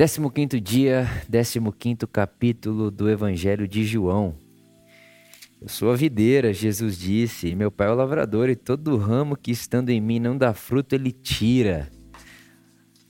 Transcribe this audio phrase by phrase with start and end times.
[0.00, 4.34] 15 dia, 15 capítulo do Evangelho de João.
[5.60, 9.36] Eu sou a videira, Jesus disse, e meu pai é o lavrador, e todo ramo
[9.36, 11.90] que estando em mim não dá fruto, ele tira.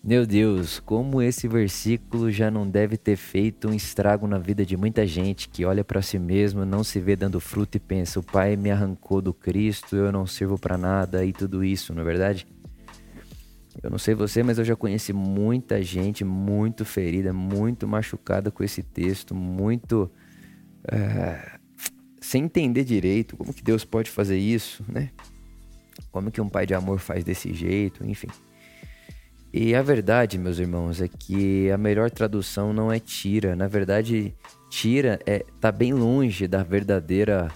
[0.03, 4.77] Meu Deus, como esse versículo já não deve ter feito um estrago na vida de
[4.77, 8.23] muita gente que olha para si mesmo, não se vê dando fruto e pensa: o
[8.25, 12.05] pai me arrancou do Cristo, eu não sirvo para nada e tudo isso, não é
[12.05, 12.49] verdade?
[13.83, 18.65] Eu não sei você, mas eu já conheci muita gente muito ferida, muito machucada com
[18.65, 20.11] esse texto, muito.
[20.91, 21.59] É,
[22.21, 25.11] sem entender direito como que Deus pode fazer isso, né?
[26.11, 28.29] Como que um pai de amor faz desse jeito, enfim.
[29.53, 33.57] E a verdade, meus irmãos, é que a melhor tradução não é tira.
[33.57, 34.35] Na verdade,
[34.69, 37.49] tira é tá bem longe da verdadeira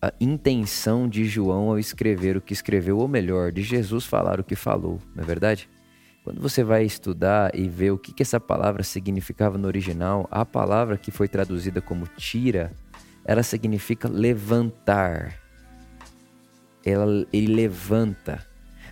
[0.00, 4.44] a intenção de João ao escrever o que escreveu, ou melhor, de Jesus falar o
[4.44, 5.68] que falou, não é verdade?
[6.22, 10.44] Quando você vai estudar e ver o que, que essa palavra significava no original, a
[10.44, 12.72] palavra que foi traduzida como tira,
[13.24, 15.34] ela significa levantar.
[16.84, 18.46] Ela, ele levanta.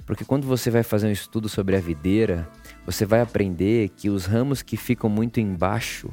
[0.07, 2.49] Porque quando você vai fazer um estudo sobre a videira,
[2.87, 6.09] você vai aprender que os ramos que ficam muito embaixo,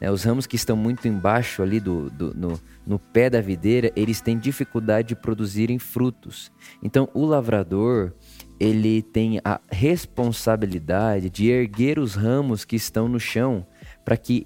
[0.00, 3.90] né, os ramos que estão muito embaixo ali do, do no, no pé da videira,
[3.96, 6.52] eles têm dificuldade de produzirem frutos.
[6.82, 8.12] Então, o lavrador,
[8.60, 13.66] ele tem a responsabilidade de erguer os ramos que estão no chão,
[14.04, 14.44] para que,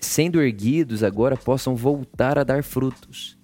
[0.00, 3.38] sendo erguidos, agora possam voltar a dar frutos.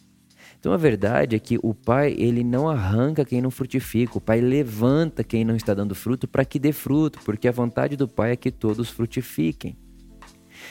[0.65, 4.41] Então a verdade é que o pai ele não arranca quem não frutifica, o pai
[4.41, 8.33] levanta quem não está dando fruto para que dê fruto, porque a vontade do pai
[8.33, 9.77] é que todos frutifiquem.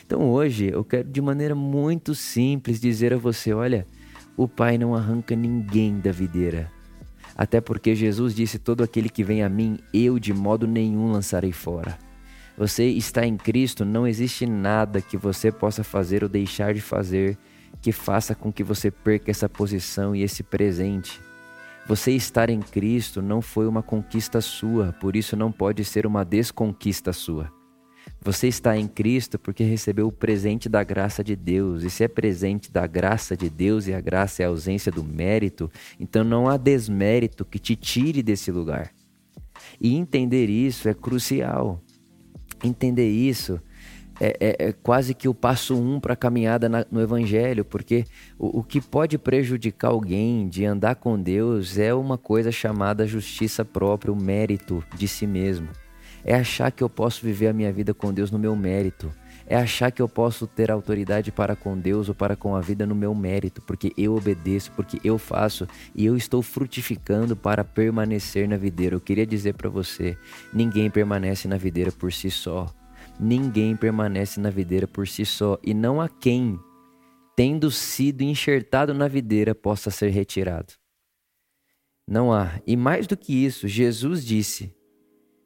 [0.05, 3.87] Então hoje eu quero de maneira muito simples dizer a você: olha,
[4.35, 6.71] o Pai não arranca ninguém da videira.
[7.35, 11.51] Até porque Jesus disse: Todo aquele que vem a mim, eu de modo nenhum lançarei
[11.51, 11.97] fora.
[12.57, 17.37] Você está em Cristo, não existe nada que você possa fazer ou deixar de fazer
[17.81, 21.19] que faça com que você perca essa posição e esse presente.
[21.87, 26.23] Você estar em Cristo não foi uma conquista sua, por isso não pode ser uma
[26.23, 27.51] desconquista sua.
[28.23, 31.83] Você está em Cristo porque recebeu o presente da graça de Deus.
[31.83, 35.03] E se é presente da graça de Deus e a graça é a ausência do
[35.03, 35.69] mérito,
[35.99, 38.91] então não há desmérito que te tire desse lugar.
[39.79, 41.81] E entender isso é crucial.
[42.63, 43.59] Entender isso
[44.21, 48.05] é, é, é quase que o passo um para a caminhada na, no Evangelho, porque
[48.39, 53.65] o, o que pode prejudicar alguém de andar com Deus é uma coisa chamada justiça
[53.65, 55.67] própria, o mérito de si mesmo.
[56.23, 59.13] É achar que eu posso viver a minha vida com Deus no meu mérito.
[59.45, 62.85] É achar que eu posso ter autoridade para com Deus ou para com a vida
[62.85, 68.47] no meu mérito, porque eu obedeço, porque eu faço e eu estou frutificando para permanecer
[68.47, 68.95] na videira.
[68.95, 70.17] Eu queria dizer para você:
[70.53, 72.73] ninguém permanece na videira por si só.
[73.19, 75.59] Ninguém permanece na videira por si só.
[75.61, 76.57] E não há quem,
[77.35, 80.73] tendo sido enxertado na videira, possa ser retirado.
[82.07, 82.59] Não há.
[82.65, 84.73] E mais do que isso, Jesus disse: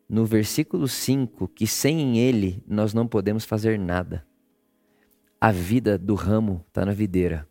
[0.09, 4.25] no versículo 5 que sem ele nós não podemos fazer nada.
[5.39, 7.47] A vida do ramo está na videira.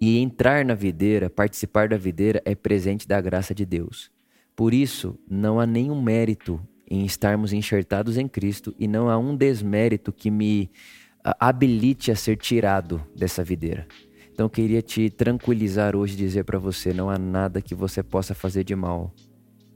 [0.00, 4.10] E entrar na videira, participar da videira, é presente da graça de Deus.
[4.56, 9.36] Por isso, não há nenhum mérito em estarmos enxertados em Cristo e não há um
[9.36, 10.70] desmérito que me
[11.22, 13.86] habilite a ser tirado dessa videira.
[14.32, 18.34] Então, eu queria te tranquilizar hoje, dizer para você: não há nada que você possa
[18.34, 19.14] fazer de mal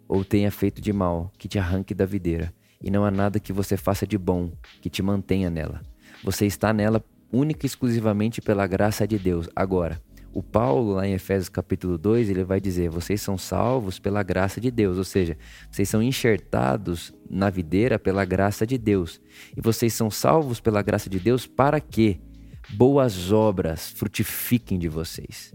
[0.09, 3.53] ou tenha feito de mal que te arranque da videira, e não há nada que
[3.53, 5.83] você faça de bom que te mantenha nela.
[6.25, 9.49] Você está nela única e exclusivamente pela graça de Deus.
[9.55, 10.01] Agora,
[10.33, 14.61] o Paulo, lá em Efésios capítulo 2, ele vai dizer: vocês são salvos pela graça
[14.61, 15.37] de Deus, ou seja,
[15.71, 19.21] vocês são enxertados na videira pela graça de Deus.
[19.57, 22.21] E vocês são salvos pela graça de Deus para que
[22.71, 25.53] boas obras frutifiquem de vocês.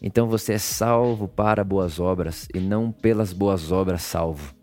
[0.00, 4.58] Então você é salvo para boas obras e não pelas boas obras salvo.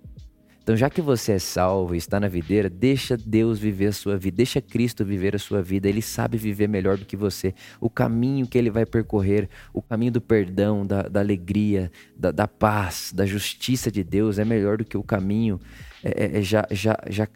[0.66, 4.18] Então, já que você é salvo e está na videira, deixa Deus viver a sua
[4.18, 5.88] vida, deixa Cristo viver a sua vida.
[5.88, 7.54] Ele sabe viver melhor do que você.
[7.80, 12.48] O caminho que ele vai percorrer, o caminho do perdão, da, da alegria, da, da,
[12.48, 15.60] paz, da justiça de Deus é melhor do que o caminho
[16.04, 17.28] é, é, é já, já, já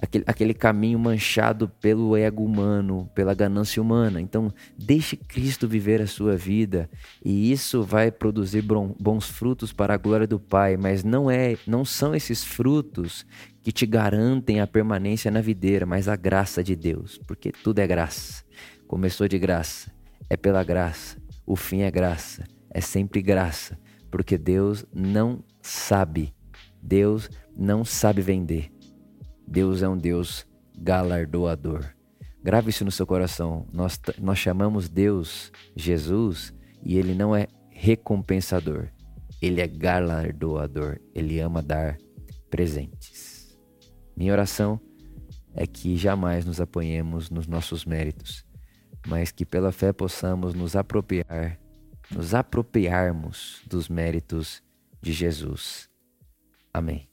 [0.00, 4.20] aquele, aquele caminho manchado pelo ego humano, pela ganância humana.
[4.20, 6.88] Então, deixe Cristo viver a sua vida
[7.24, 11.84] e isso vai produzir bons frutos para a glória do Pai, mas não é, não
[11.84, 13.26] são esses frutos
[13.62, 17.86] que te garantem a permanência na videira, mas a graça de Deus, porque tudo é
[17.86, 18.44] graça.
[18.86, 19.92] Começou de graça,
[20.30, 23.78] é pela graça, o fim é graça, é sempre graça,
[24.10, 26.32] porque Deus não sabe,
[26.80, 28.77] Deus não sabe vender.
[29.50, 30.46] Deus é um Deus
[30.76, 31.94] galardoador.
[32.42, 33.66] Grave isso no seu coração.
[33.72, 36.52] Nós, nós chamamos Deus, Jesus,
[36.84, 38.88] e Ele não é recompensador.
[39.40, 41.00] Ele é galardoador.
[41.14, 41.96] Ele ama dar
[42.50, 43.58] presentes.
[44.14, 44.78] Minha oração
[45.54, 48.44] é que jamais nos apoiemos nos nossos méritos,
[49.06, 51.58] mas que pela fé possamos nos apropriar,
[52.10, 54.62] nos apropriarmos dos méritos
[55.00, 55.88] de Jesus.
[56.72, 57.08] Amém.